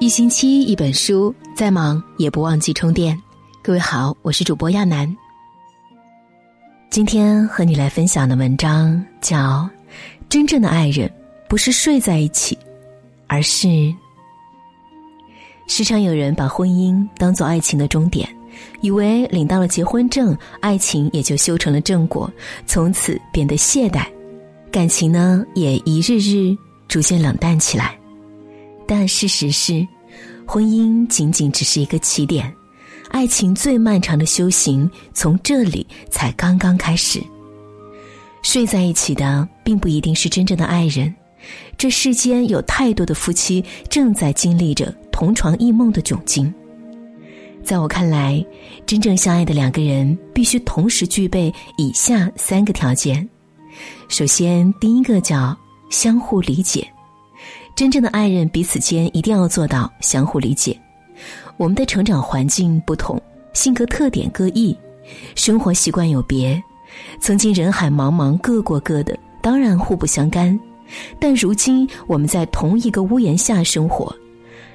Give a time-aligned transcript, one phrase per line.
[0.00, 3.18] 一星期一本书，再忙也不忘记充电。
[3.62, 5.16] 各位好，我是主播亚楠。
[6.90, 9.38] 今天和你来分享的文章叫
[10.28, 11.10] 《真正的爱人
[11.48, 12.58] 不是睡在一起，
[13.28, 13.68] 而是》。
[15.68, 18.28] 时常有人把婚姻当做爱情的终点，
[18.82, 22.30] 以为领到了结婚证，爱情也就修成了正果，
[22.66, 24.04] 从此变得懈怠，
[24.70, 26.54] 感情呢也一日日
[26.88, 27.96] 逐渐冷淡起来。
[28.86, 29.86] 但事实是，
[30.46, 32.52] 婚姻仅仅只是一个起点，
[33.10, 37.22] 爱情最漫长的修行从这里才刚刚开始。
[38.42, 41.14] 睡在一起的并不一定是真正的爱人，
[41.78, 46.52] 这世间有太多的夫妻正在经历着同床异梦的窘境。
[47.62, 48.44] 在我看来，
[48.84, 53.26] 真正相爱的两个人必须同时具备以下三个条件：
[54.08, 55.56] 首先，第一个叫
[55.88, 56.86] 相互理解。
[57.74, 60.78] 真正的爱人彼此间一定要做到相互理解。
[61.56, 63.20] 我们的成长环境不同，
[63.52, 64.76] 性格特点各异，
[65.34, 66.62] 生活习惯有别。
[67.20, 70.58] 曾经人海茫茫，各过各的，当然互不相干。
[71.18, 74.14] 但如今我们在同一个屋檐下生活，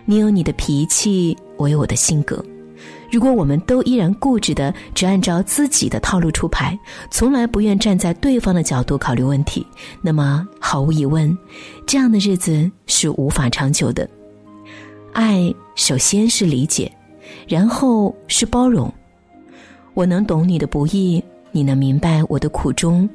[0.03, 2.43] 你有你的脾气，我有我的性格。
[3.11, 6.77] 如果我们都依然固执的只按照自己的套路出牌，
[7.09, 9.65] 从来不愿站在对方的角度考虑问题，
[10.01, 11.35] 那么毫无疑问，
[11.87, 14.07] 这样的日子是无法长久的。
[15.11, 16.91] 爱首先是理解，
[17.47, 18.93] 然后是包容。
[19.95, 21.21] 我能懂你的不易，
[21.51, 23.09] 你能明白我的苦衷。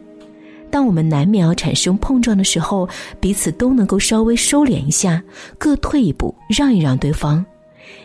[0.70, 2.88] 当我们难免要产生碰撞的时候，
[3.20, 5.22] 彼此都能够稍微收敛一下，
[5.56, 7.46] 各退一步，让一让对方。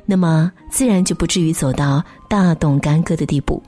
[0.05, 3.61] 那么自然就不至于走到大动干戈的地步。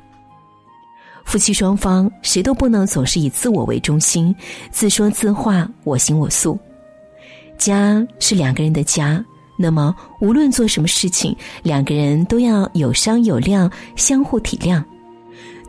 [1.23, 4.36] 夫妻双方谁都不能总是以自我为中心，
[4.72, 6.58] 自说自话，我行我素。
[7.58, 9.23] 家是两个人的家，
[9.56, 14.84] 那么无论做什么事情，两个人都要有商有量，相互体谅，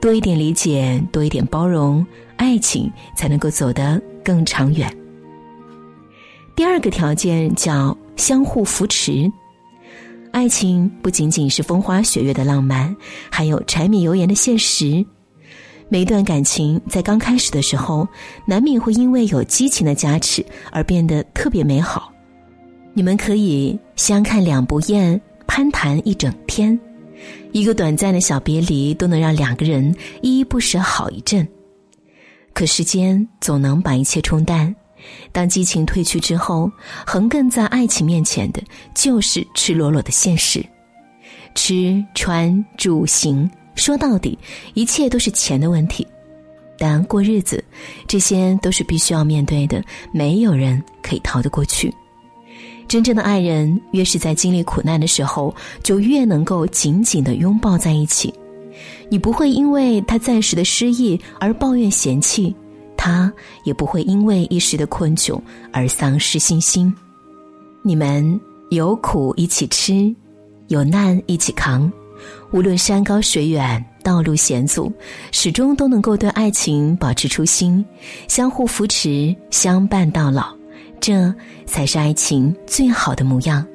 [0.01, 2.05] 多一点理解，多一点包容，
[2.37, 4.91] 爱情才能够走得更长远。
[6.57, 9.31] 第二个条件叫相互扶持。
[10.33, 12.97] 爱情不仅仅是风花雪月的浪漫，
[13.31, 15.05] 还有柴米油盐的现实。
[15.91, 18.09] 每一段感情在刚开始的时候，
[18.47, 22.11] 难免会因为有激情的加持而变得特别美好。
[22.95, 26.79] 你们可以相看两不厌，攀谈一整天，
[27.53, 31.47] 一个短暂的小别离都能让两个人依依不舍好一阵。
[32.55, 34.75] 可时间总能把一切冲淡。
[35.33, 36.71] 当激情褪去之后，
[37.07, 38.63] 横亘在爱情面前的
[38.95, 40.65] 就是赤裸裸的现实。
[41.55, 44.39] 吃穿住行，说到底，
[44.75, 46.07] 一切都是钱的问题。
[46.79, 47.63] 但过日子，
[48.09, 49.83] 这些都是必须要面对的，
[50.13, 51.93] 没有人可以逃得过去。
[52.89, 58.33] 真正的爱人，越是在经历苦难的时候，就越能够紧紧的拥抱在一起。
[59.09, 62.55] 你不会因为他暂时的失意而抱怨嫌弃。
[63.05, 63.33] 他
[63.65, 65.37] 也不会因为一时的困窘
[65.73, 66.95] 而丧失信心。
[67.83, 68.41] 你们
[68.71, 70.15] 有苦一起吃，
[70.69, 71.91] 有难一起扛，
[72.53, 74.93] 无论山高水远，道路险阻，
[75.33, 77.85] 始终都能够对爱情保持初心，
[78.29, 80.55] 相互扶持，相伴到老，
[81.01, 81.35] 这
[81.67, 83.67] 才是爱情最好的模样。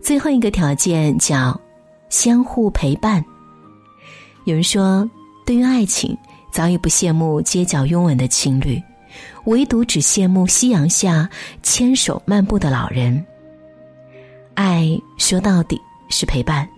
[0.00, 1.60] 最后一个条件叫
[2.08, 3.22] 相互陪伴。
[4.46, 5.06] 有人说，
[5.44, 6.16] 对于爱情。
[6.50, 8.82] 早已不羡慕街角拥吻的情侣，
[9.44, 11.28] 唯独只羡慕夕阳下
[11.62, 13.24] 牵手漫步的老人。
[14.54, 16.68] 爱说到底是陪伴，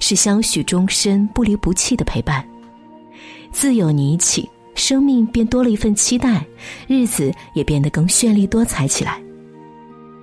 [0.00, 2.46] 是相许终身、不离不弃的陪伴。
[3.50, 6.44] 自有你一起，生命便多了一份期待，
[6.86, 9.22] 日子也变得更绚丽多彩起来。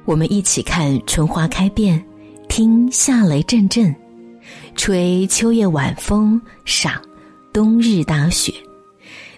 [0.03, 2.03] 我们一起看春花开遍，
[2.49, 3.95] 听夏雷阵阵，
[4.75, 7.01] 吹秋叶晚风，赏
[7.53, 8.53] 冬日大雪。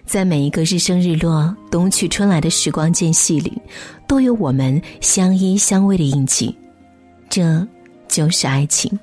[0.06, 3.60] 在每一个日升日落、冬去春来的时光间隙里，
[4.06, 6.54] 都有我们相依相偎的印记。
[7.28, 7.66] 这
[8.06, 8.96] 就是爱情，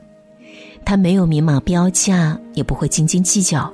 [0.85, 3.71] 它没有明码标价，也不会斤斤计较，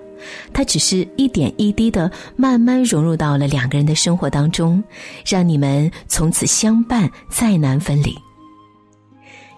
[0.51, 4.83] 它只是一点一滴的慢慢融入到了两个人的生活当中，
[5.25, 8.15] 让你们从此相伴，再难分离。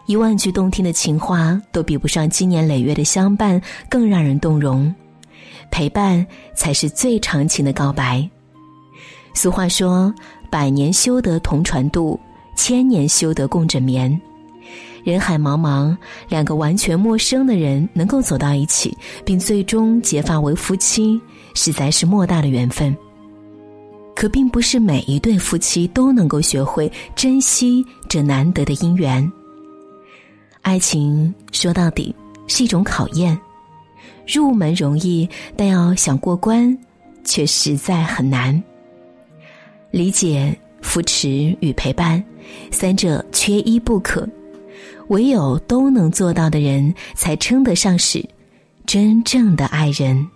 [0.05, 4.93] 一万句动听的情话，都比不上经年累月的相伴更让人动容。
[5.71, 6.25] 陪伴
[6.55, 8.27] 才是最长情的告白。
[9.33, 10.13] 俗话说
[10.49, 12.19] ：“百年修得同船渡，
[12.55, 14.19] 千年修得共枕眠。”
[15.05, 15.95] 人海茫茫，
[16.27, 21.19] 两个完全陌生的人能够走到一起，并最终结发为夫妻，
[21.53, 22.95] 实在是莫大的缘分。
[24.13, 29.31] 可并不是每一对夫妻都能够学会珍惜这难得的姻缘。
[30.61, 32.13] 爱情说到底
[32.47, 33.39] 是一种考验，
[34.31, 36.77] 入门容易，但要想过关，
[37.23, 38.61] 却实在很难。
[39.89, 41.29] 理解、扶持
[41.61, 42.23] 与陪伴，
[42.69, 44.27] 三者缺一不可。
[45.07, 48.23] 唯有都能做到的人，才称得上是
[48.85, 50.27] 真正的爱人。